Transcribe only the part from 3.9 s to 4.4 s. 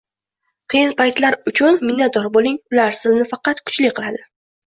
qiladi"